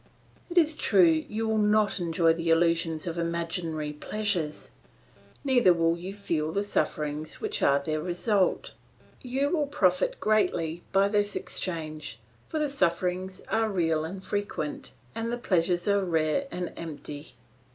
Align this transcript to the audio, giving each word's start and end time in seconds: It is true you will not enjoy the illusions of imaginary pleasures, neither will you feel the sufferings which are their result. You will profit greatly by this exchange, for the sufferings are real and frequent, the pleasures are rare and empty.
It 0.49 0.57
is 0.57 0.75
true 0.75 1.25
you 1.29 1.47
will 1.47 1.59
not 1.59 1.99
enjoy 1.99 2.33
the 2.33 2.49
illusions 2.49 3.05
of 3.05 3.19
imaginary 3.19 3.93
pleasures, 3.93 4.71
neither 5.43 5.73
will 5.73 5.95
you 5.95 6.11
feel 6.11 6.51
the 6.51 6.63
sufferings 6.63 7.39
which 7.39 7.61
are 7.61 7.77
their 7.77 8.01
result. 8.01 8.71
You 9.21 9.51
will 9.51 9.67
profit 9.67 10.19
greatly 10.19 10.81
by 10.91 11.07
this 11.07 11.35
exchange, 11.35 12.17
for 12.47 12.57
the 12.57 12.67
sufferings 12.67 13.41
are 13.47 13.69
real 13.69 14.03
and 14.03 14.23
frequent, 14.23 14.93
the 15.15 15.37
pleasures 15.37 15.87
are 15.87 16.03
rare 16.03 16.47
and 16.49 16.73
empty. 16.75 17.33